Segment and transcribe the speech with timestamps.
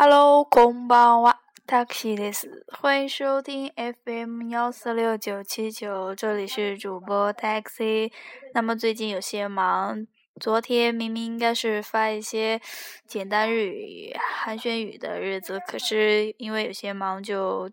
[0.00, 2.46] Hello，空邦哇，taxi です。
[2.68, 8.12] 欢迎收听 FM 幺四六九七九，这里是主播 taxi。
[8.54, 10.06] 那么最近有些忙，
[10.40, 12.60] 昨天明明应该是发一些
[13.08, 17.68] 简单日语寒暄语的日子，可是因为有些忙，就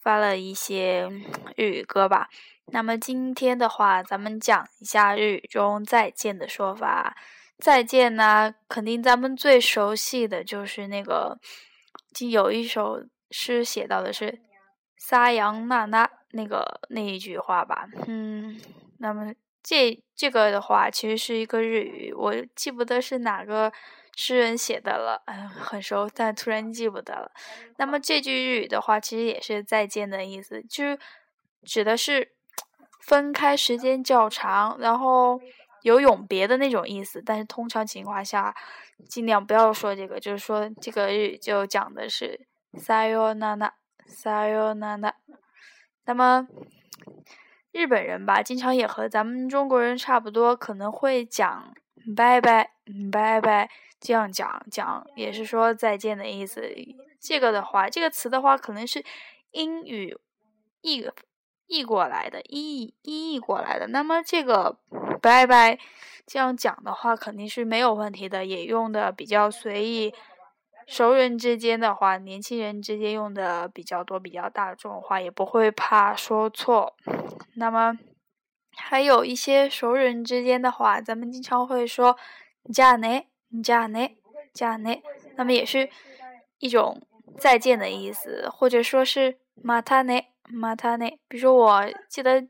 [0.00, 1.10] 发了一些
[1.56, 2.28] 日语歌吧。
[2.66, 7.16] 那么今天的话，咱们讲一下日语中再见的说法。
[7.60, 11.38] 再见呢，肯定咱们最熟悉的就是那个，
[12.14, 14.40] 就有一首诗写到的是
[14.96, 17.86] “撒扬那那”那个那一句话吧。
[18.06, 18.58] 嗯，
[18.98, 23.70] 那么这这个的话，其实是一个日语，我记不得是哪个
[24.16, 27.30] 诗人写的了，嗯，很熟，但突然记不得了。
[27.76, 30.98] 那么这句日语的话，其实也是再见的意思，就是
[31.64, 32.32] 指的是
[33.04, 35.40] 分开时间较长，然后。
[35.82, 38.54] 有永别的那种意思，但是通常情况下，
[39.08, 43.72] 尽量不要说这个，就是说这个日就讲的是 “sayonara
[44.08, 45.12] sayonara”。
[46.04, 46.46] 那么
[47.72, 51.74] 日本人吧，经常也和咱们中国人差不多，可能会讲
[52.16, 52.72] “拜拜
[53.12, 56.62] 拜拜”这样讲讲，也是说再见的意思。
[57.20, 59.04] 这个的话，这个词的话，可能是
[59.52, 60.16] 英语
[60.80, 61.06] 译
[61.70, 63.86] 译过来的，译译译过来的。
[63.86, 64.76] 那么这个。
[65.22, 65.78] 拜拜，
[66.26, 70.14] 这样讲的话肯定是没有问题的，也用的比较随意。
[70.86, 76.96] 熟人之间的话，年轻人之间用的比较多、比较大的话，也不会怕说错。
[77.56, 77.98] 那么
[78.74, 82.16] 还有一些熟人之间的话，咱们经常会说
[82.72, 83.28] “加内
[83.62, 84.16] 加内
[84.54, 85.02] 加内”，
[85.36, 85.90] 那么也是
[86.60, 87.02] 一种
[87.38, 91.18] 再见的意思，或者说是“马塔内马塔内”。
[91.28, 92.48] 比如说，我记得。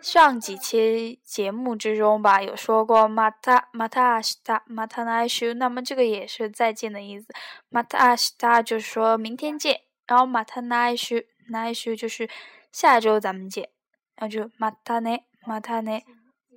[0.00, 7.28] 上几期节目之中吧，有说过马塔马塔阿西塔马塔奈修，那么这个也是再见的意思。
[7.68, 11.18] 马塔阿西塔就是说明天见，然后马塔奈修
[11.50, 12.28] 奈修就是
[12.72, 13.70] 下周咱们见，
[14.16, 16.04] 然后就马塔内马塔内，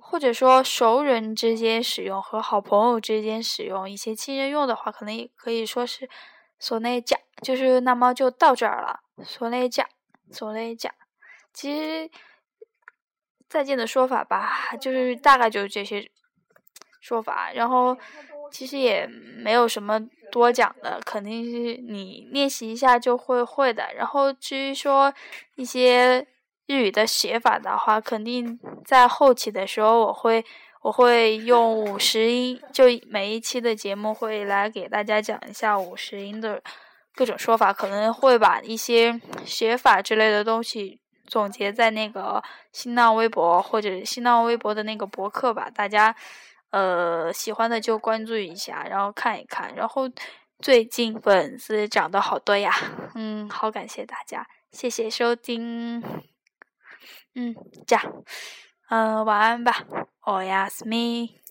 [0.00, 6.08] 或者说熟人之间使用和好朋友之间使用一些亲人用的话，可能也可以说是
[6.58, 8.98] 索内加，就是那么就到这儿了。
[9.22, 9.88] 索内加
[10.30, 10.92] 索内加，
[11.52, 12.10] 其实。
[13.48, 16.10] 再见的说法吧，就是大概就是这些
[17.00, 17.96] 说法，然后
[18.50, 20.00] 其实也没有什么
[20.32, 23.94] 多讲的，肯定是你练习一下就会会的。
[23.94, 25.14] 然后至于说
[25.54, 26.26] 一些
[26.66, 30.44] 日语的写法的话，肯定在后期的时候我会
[30.82, 36.60] 我会用五十音，就每一期的节目会来给大家讲一下五十音的
[37.16, 41.00] 各种说法，可能会把一些写法之类的东西。
[41.26, 42.40] 总结在那个
[42.70, 46.14] 新浪微博或者新浪微博的那个博客吧，大家
[46.70, 49.74] 呃喜欢的就关注一下，然后看一看。
[49.74, 50.08] 然后
[50.60, 52.72] 最近粉丝涨得好多呀，
[53.16, 56.00] 嗯，好感谢大家，谢谢收听，
[57.34, 57.52] 嗯，
[57.88, 58.04] 这样，
[58.88, 59.84] 嗯，晚安吧，
[60.26, 61.45] 我亚斯米。